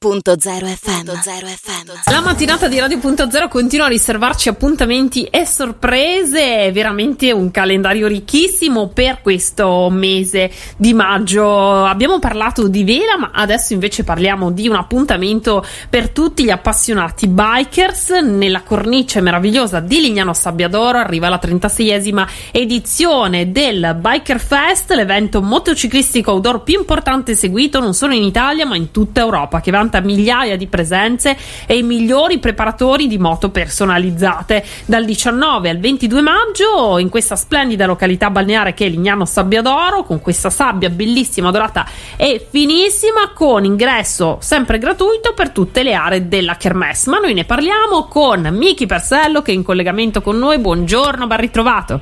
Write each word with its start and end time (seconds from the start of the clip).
Radio.0 0.00 0.64
FM. 0.76 1.08
FM. 1.08 2.12
La 2.12 2.20
mattinata 2.20 2.68
di 2.68 2.78
Radio.0 2.78 3.48
continua 3.48 3.86
a 3.86 3.88
riservarci 3.88 4.48
appuntamenti 4.48 5.24
e 5.24 5.44
sorprese, 5.44 6.70
veramente 6.70 7.32
un 7.32 7.50
calendario 7.50 8.06
ricchissimo 8.06 8.90
per 8.94 9.22
questo 9.22 9.88
mese 9.90 10.52
di 10.76 10.94
maggio. 10.94 11.84
Abbiamo 11.84 12.20
parlato 12.20 12.68
di 12.68 12.84
vela, 12.84 13.18
ma 13.18 13.30
adesso 13.34 13.72
invece 13.72 14.04
parliamo 14.04 14.52
di 14.52 14.68
un 14.68 14.76
appuntamento 14.76 15.66
per 15.90 16.10
tutti 16.10 16.44
gli 16.44 16.50
appassionati 16.50 17.26
bikers. 17.26 18.10
Nella 18.22 18.62
cornice 18.62 19.20
meravigliosa 19.20 19.80
di 19.80 20.00
Lignano 20.00 20.32
Sabbiadoro 20.32 20.98
arriva 20.98 21.28
la 21.28 21.40
36esima 21.42 22.24
edizione 22.52 23.50
del 23.50 23.98
Biker 24.00 24.38
Fest, 24.38 24.92
l'evento 24.92 25.42
motociclistico 25.42 26.30
outdoor 26.30 26.62
più 26.62 26.78
importante 26.78 27.34
seguito 27.34 27.80
non 27.80 27.94
solo 27.94 28.14
in 28.14 28.22
Italia 28.22 28.64
ma 28.64 28.76
in 28.76 28.92
tutta 28.92 29.22
Europa, 29.22 29.60
che 29.60 29.72
va 29.72 29.86
vanta 29.88 30.00
migliaia 30.00 30.56
di 30.56 30.66
presenze 30.66 31.36
e 31.66 31.78
i 31.78 31.82
migliori 31.82 32.38
preparatori 32.38 33.06
di 33.06 33.18
moto 33.18 33.50
personalizzate. 33.50 34.64
Dal 34.84 35.04
19 35.04 35.70
al 35.70 35.78
22 35.78 36.20
maggio 36.20 36.98
in 36.98 37.08
questa 37.08 37.36
splendida 37.36 37.86
località 37.86 38.30
balneare 38.30 38.74
che 38.74 38.86
è 38.86 38.88
Lignano 38.88 39.24
Sabbiadoro, 39.24 40.04
con 40.04 40.20
questa 40.20 40.50
sabbia 40.50 40.90
bellissima, 40.90 41.50
dorata 41.50 41.86
e 42.16 42.46
finissima, 42.48 43.30
con 43.32 43.64
ingresso 43.64 44.36
sempre 44.40 44.78
gratuito 44.78 45.32
per 45.34 45.50
tutte 45.50 45.82
le 45.82 45.94
aree 45.94 46.28
della 46.28 46.56
Kermesse. 46.56 47.10
Ma 47.10 47.18
noi 47.18 47.32
ne 47.32 47.44
parliamo 47.44 48.04
con 48.04 48.48
Miki 48.52 48.86
Persello 48.86 49.40
che 49.40 49.52
è 49.52 49.54
in 49.54 49.62
collegamento 49.62 50.20
con 50.20 50.36
noi. 50.38 50.58
Buongiorno, 50.58 51.26
ben 51.26 51.40
ritrovato. 51.40 52.00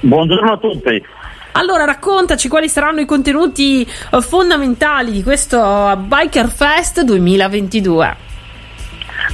Buongiorno 0.00 0.52
a 0.52 0.56
tutti. 0.58 1.02
Allora 1.52 1.84
raccontaci 1.84 2.48
quali 2.48 2.68
saranno 2.68 3.00
i 3.00 3.04
contenuti 3.06 3.82
eh, 3.82 4.20
fondamentali 4.20 5.12
di 5.12 5.22
questo 5.22 5.96
Biker 6.06 6.48
Fest 6.48 7.02
2022. 7.02 8.21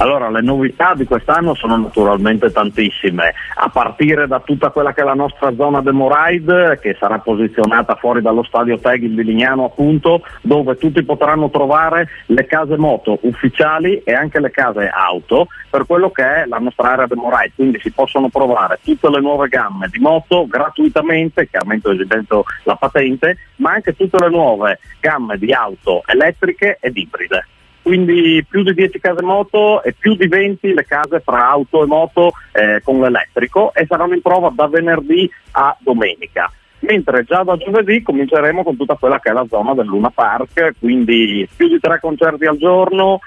Allora, 0.01 0.29
le 0.29 0.41
novità 0.41 0.93
di 0.95 1.03
quest'anno 1.03 1.53
sono 1.55 1.75
naturalmente 1.75 2.53
tantissime, 2.53 3.33
a 3.55 3.67
partire 3.67 4.27
da 4.27 4.39
tutta 4.39 4.69
quella 4.69 4.93
che 4.93 5.01
è 5.01 5.03
la 5.03 5.13
nostra 5.13 5.53
zona 5.53 5.81
Demo 5.81 6.09
Ride, 6.09 6.79
che 6.81 6.95
sarà 6.97 7.19
posizionata 7.19 7.95
fuori 7.95 8.21
dallo 8.21 8.43
stadio 8.43 8.79
Tegil 8.79 9.13
di 9.13 9.25
Lignano, 9.25 9.65
appunto, 9.65 10.21
dove 10.39 10.77
tutti 10.77 11.03
potranno 11.03 11.49
trovare 11.49 12.07
le 12.27 12.45
case 12.45 12.77
moto 12.77 13.19
ufficiali 13.23 14.01
e 14.03 14.13
anche 14.13 14.39
le 14.39 14.51
case 14.51 14.87
auto 14.87 15.47
per 15.69 15.85
quello 15.85 16.11
che 16.11 16.23
è 16.23 16.45
la 16.45 16.59
nostra 16.59 16.93
area 16.93 17.05
Demo 17.05 17.29
Ride. 17.29 17.51
Quindi 17.55 17.81
si 17.81 17.91
possono 17.91 18.29
provare 18.29 18.79
tutte 18.81 19.09
le 19.09 19.19
nuove 19.19 19.49
gamme 19.49 19.89
di 19.91 19.99
moto 19.99 20.47
gratuitamente, 20.47 21.49
chiaramente 21.49 21.91
esibendo 21.91 22.45
la 22.63 22.75
patente, 22.75 23.35
ma 23.57 23.73
anche 23.73 23.93
tutte 23.97 24.17
le 24.17 24.29
nuove 24.29 24.79
gamme 25.01 25.37
di 25.37 25.51
auto 25.51 26.03
elettriche 26.05 26.77
ed 26.79 26.95
ibride 26.95 27.45
quindi 27.81 28.45
più 28.47 28.63
di 28.63 28.73
10 28.73 28.99
case 28.99 29.23
moto 29.23 29.81
e 29.83 29.93
più 29.97 30.15
di 30.15 30.27
20 30.27 30.73
le 30.73 30.85
case 30.85 31.19
fra 31.19 31.49
auto 31.49 31.83
e 31.83 31.87
moto 31.87 32.31
eh, 32.51 32.81
con 32.83 32.99
l'elettrico 32.99 33.73
e 33.73 33.85
saranno 33.87 34.13
in 34.13 34.21
prova 34.21 34.51
da 34.53 34.67
venerdì 34.67 35.29
a 35.51 35.75
domenica. 35.79 36.51
Mentre 36.81 37.23
già 37.23 37.43
da 37.43 37.57
giovedì 37.57 38.01
cominceremo 38.01 38.63
con 38.63 38.77
tutta 38.77 38.95
quella 38.95 39.19
che 39.19 39.29
è 39.29 39.33
la 39.33 39.45
zona 39.49 39.73
del 39.73 39.85
Luna 39.85 40.11
Park, 40.11 40.75
quindi 40.79 41.47
più 41.53 41.67
di 41.67 41.79
tre 41.79 41.99
concerti 41.99 42.45
al 42.45 42.57
giorno, 42.57 43.19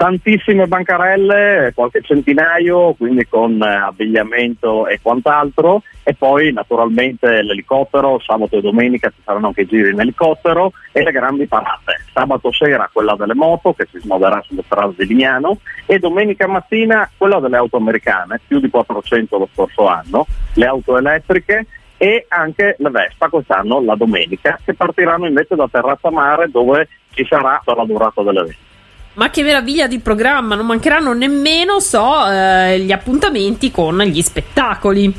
tantissime 0.00 0.66
bancarelle, 0.66 1.72
qualche 1.74 2.00
centinaio, 2.00 2.94
quindi 2.94 3.28
con 3.28 3.62
eh, 3.62 3.66
abbigliamento 3.66 4.86
e 4.86 4.98
quant'altro, 5.02 5.82
e 6.02 6.14
poi 6.14 6.54
naturalmente 6.54 7.42
l'elicottero, 7.42 8.18
sabato 8.18 8.56
e 8.56 8.62
domenica 8.62 9.10
ci 9.10 9.20
saranno 9.22 9.48
anche 9.48 9.66
giri 9.66 9.90
in 9.90 10.00
elicottero 10.00 10.72
e 10.92 11.02
le 11.02 11.12
grandi 11.12 11.46
parate. 11.46 12.02
Sabato 12.14 12.50
sera 12.50 12.88
quella 12.90 13.14
delle 13.14 13.34
moto 13.34 13.74
che 13.74 13.86
si 13.90 13.98
smuoverà 13.98 14.42
sulle 14.46 14.62
strade 14.64 14.94
di 14.96 15.06
Lignano 15.06 15.58
e 15.84 15.98
domenica 15.98 16.46
mattina 16.46 17.06
quella 17.14 17.38
delle 17.38 17.58
auto 17.58 17.76
americane, 17.76 18.40
più 18.46 18.58
di 18.58 18.70
400 18.70 19.36
lo 19.36 19.50
scorso 19.52 19.86
anno, 19.86 20.26
le 20.54 20.64
auto 20.64 20.96
elettriche 20.96 21.66
e 21.98 22.24
anche 22.28 22.74
le 22.78 22.88
Vespa 22.88 23.28
quest'anno 23.28 23.82
la 23.82 23.96
domenica 23.96 24.58
che 24.64 24.72
partiranno 24.72 25.26
invece 25.26 25.56
da 25.56 25.68
Terrazza 25.70 26.10
Mare 26.10 26.48
dove 26.50 26.88
ci 27.10 27.26
sarà 27.28 27.60
la 27.66 27.84
durata 27.84 28.22
dell'evento. 28.22 28.69
Ma 29.14 29.30
che 29.30 29.42
meraviglia 29.42 29.86
di 29.86 29.98
programma, 29.98 30.54
non 30.54 30.66
mancheranno 30.66 31.12
nemmeno, 31.12 31.80
so, 31.80 32.28
eh, 32.30 32.78
gli 32.80 32.92
appuntamenti 32.92 33.70
con 33.70 33.98
gli 34.02 34.22
spettacoli. 34.22 35.12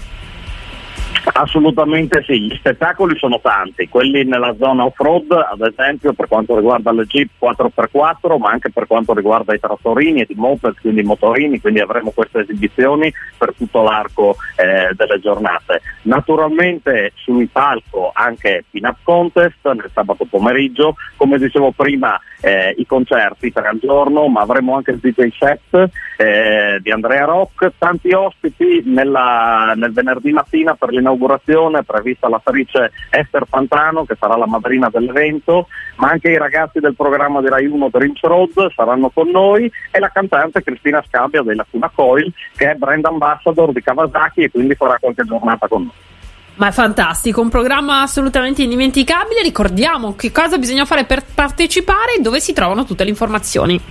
Assolutamente 1.24 2.24
sì, 2.26 2.42
gli 2.42 2.56
spettacoli 2.56 3.16
sono 3.18 3.40
tanti, 3.40 3.88
quelli 3.88 4.24
nella 4.24 4.56
zona 4.58 4.86
off-road 4.86 5.32
ad 5.32 5.62
esempio 5.62 6.14
per 6.14 6.28
quanto 6.28 6.56
riguarda 6.56 6.92
le 6.92 7.06
Jeep 7.06 7.30
4x4 7.40 8.38
ma 8.40 8.50
anche 8.50 8.72
per 8.72 8.88
quanto 8.88 9.14
riguarda 9.14 9.54
i 9.54 9.60
trattorini 9.60 10.22
e 10.22 10.26
i 10.30 10.36
moped, 10.36 10.80
quindi 10.82 11.02
i 11.02 11.06
motorini, 11.06 11.62
quindi 11.62 11.80
avremo 11.80 12.10
queste 12.10 12.40
esibizioni 12.40 13.14
per 13.38 13.54
tutto 13.56 13.84
l'arco 13.84 14.36
eh, 14.56 14.96
delle 14.96 15.20
giornate. 15.20 15.82
Naturalmente 16.04 17.12
sul 17.16 17.48
palco 17.52 18.12
anche 18.14 18.66
pin-up 18.72 18.98
contest 19.04 19.64
nel 19.64 19.92
sabato 19.94 20.26
pomeriggio, 20.26 20.96
come 21.18 21.38
dicevo 21.38 21.72
prima 21.72 22.20
eh, 22.42 22.74
i 22.78 22.86
concerti 22.88 23.52
tre 23.52 23.68
al 23.68 23.78
giorno 23.80 24.28
ma 24.28 24.42
avremo 24.42 24.76
anche 24.76 24.92
il 24.92 24.98
DJ 24.98 25.28
set 25.38 25.90
eh, 26.18 26.80
di 26.82 26.92
Andrea 26.92 27.26
Rock, 27.26 27.74
tanti 27.78 28.12
ospiti 28.12 28.82
nella, 28.86 29.74
nel 29.76 29.94
venerdì 29.94 30.32
mattina 30.32 30.74
per 30.74 30.90
l'inaugurazione 30.90 31.10
inaugurazione 31.12 31.84
prevista 31.84 32.30
l'attrice 32.30 32.92
Esther 33.10 33.46
Pantano 33.46 34.06
che 34.06 34.16
sarà 34.20 34.36
la 34.38 34.48
madrina 34.48 34.90
dell'evento, 34.90 35.68
ma 35.98 36.10
anche 36.10 36.32
i 36.32 36.38
ragazzi 36.38 36.80
del 36.80 36.96
programma 36.96 37.42
di 37.42 37.50
Rai 37.50 37.66
1 37.66 37.90
Dreams 37.90 38.22
Road 38.22 38.72
saranno 38.74 39.10
con 39.10 39.30
noi 39.30 39.72
e 39.92 40.00
la 40.00 40.10
cantante 40.10 40.64
Cristina 40.64 41.04
Scabbia 41.08 41.42
della 41.42 41.66
Cuna 41.70 41.92
Coil 41.94 42.32
che 42.56 42.72
è 42.72 42.76
brand 42.76 43.06
ambassador 43.06 43.72
di 43.72 43.82
Kawasaki 43.82 44.44
e 44.44 44.52
quindi 44.52 44.76
farà 44.76 44.98
qualche 45.00 45.24
giornata 45.26 45.68
con 45.68 45.84
noi. 45.84 46.10
Ma 46.56 46.68
è 46.68 46.72
fantastico, 46.72 47.42
un 47.42 47.50
programma 47.50 48.02
assolutamente 48.02 48.62
indimenticabile. 48.62 49.42
Ricordiamo 49.42 50.16
che 50.16 50.32
cosa 50.32 50.58
bisogna 50.58 50.86
fare 50.86 51.06
per 51.06 51.24
partecipare 51.34 52.16
e 52.18 52.22
dove 52.22 52.40
si 52.40 52.54
trovano 52.54 52.84
tutte 52.84 53.04
le 53.04 53.10
informazioni. 53.10 53.82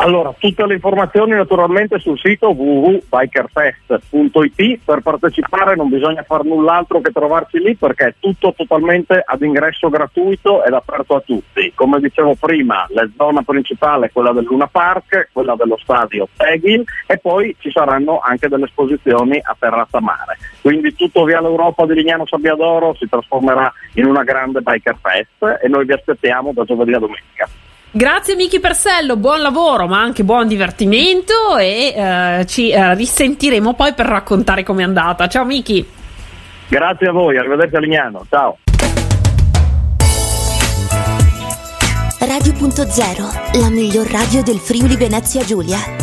Allora, 0.00 0.34
tutte 0.38 0.64
le 0.64 0.72
informazioni 0.74 1.32
naturalmente 1.32 1.98
sul 1.98 2.16
sito 2.18 2.52
www.bikerfest.it. 2.52 4.80
Per 4.82 5.00
partecipare 5.00 5.76
non 5.76 5.90
bisogna 5.90 6.22
fare 6.22 6.44
null'altro 6.44 7.02
che 7.02 7.12
trovarci 7.12 7.58
lì 7.58 7.76
perché 7.76 8.06
è 8.06 8.14
tutto 8.18 8.54
totalmente 8.56 9.22
ad 9.22 9.42
ingresso 9.42 9.90
gratuito 9.90 10.64
ed 10.64 10.72
aperto 10.72 11.16
a 11.16 11.20
tutti. 11.20 11.70
Come 11.74 12.00
dicevo 12.00 12.34
prima, 12.34 12.86
la 12.88 13.06
zona 13.14 13.42
principale 13.42 14.06
è 14.06 14.10
quella 14.10 14.32
del 14.32 14.44
Luna 14.44 14.68
Park, 14.68 15.28
quella 15.32 15.54
dello 15.54 15.76
stadio 15.76 16.28
Tegil 16.34 16.82
e 17.06 17.18
poi 17.18 17.54
ci 17.58 17.70
saranno 17.70 18.20
anche 18.20 18.48
delle 18.48 18.64
esposizioni 18.64 19.38
a 19.42 19.54
terrazza 19.58 20.00
mare. 20.00 20.38
Quindi 20.62 20.94
tutto 20.94 21.24
via 21.24 21.42
l'Europa 21.42 21.84
di 21.84 21.92
Lignano 21.92 22.24
Sabbiadoro 22.24 22.94
si 22.94 23.06
trasformerà 23.06 23.70
in 23.96 24.06
una 24.06 24.24
grande 24.24 24.62
Biker 24.62 24.96
Fest 24.98 25.58
e 25.62 25.68
noi 25.68 25.84
vi 25.84 25.92
aspettiamo 25.92 26.52
da 26.54 26.64
giovedì 26.64 26.94
a 26.94 26.98
domenica. 26.98 27.46
Grazie 27.92 28.36
Miki 28.36 28.60
Persello, 28.60 29.16
buon 29.16 29.40
lavoro 29.40 29.88
ma 29.88 30.00
anche 30.00 30.22
buon 30.22 30.46
divertimento 30.46 31.56
e 31.58 31.92
eh, 31.96 32.46
ci 32.46 32.70
eh, 32.70 32.94
risentiremo 32.94 33.74
poi 33.74 33.94
per 33.94 34.06
raccontare 34.06 34.62
com'è 34.62 34.84
andata. 34.84 35.26
Ciao 35.26 35.44
Miki. 35.44 35.84
Grazie 36.68 37.08
a 37.08 37.12
voi, 37.12 37.36
arrivederci 37.36 37.74
a 37.74 37.80
Lignano, 37.80 38.24
ciao. 38.30 38.58
Radio.0, 42.20 43.60
la 43.60 43.70
miglior 43.70 44.06
radio 44.06 44.44
del 44.44 44.58
Friuli 44.58 44.94
Venezia 44.96 45.42
Giulia. 45.42 45.99